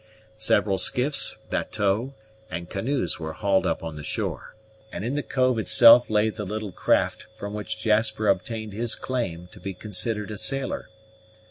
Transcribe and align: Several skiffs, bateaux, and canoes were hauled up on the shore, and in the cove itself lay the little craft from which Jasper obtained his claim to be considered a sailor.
Several 0.37 0.79
skiffs, 0.79 1.37
bateaux, 1.51 2.15
and 2.49 2.71
canoes 2.71 3.19
were 3.19 3.33
hauled 3.33 3.67
up 3.67 3.83
on 3.83 3.97
the 3.97 4.03
shore, 4.03 4.55
and 4.91 5.05
in 5.05 5.13
the 5.13 5.21
cove 5.21 5.59
itself 5.59 6.09
lay 6.09 6.29
the 6.31 6.43
little 6.43 6.71
craft 6.71 7.27
from 7.37 7.53
which 7.53 7.77
Jasper 7.77 8.27
obtained 8.27 8.73
his 8.73 8.95
claim 8.95 9.47
to 9.51 9.59
be 9.59 9.75
considered 9.75 10.31
a 10.31 10.39
sailor. 10.39 10.89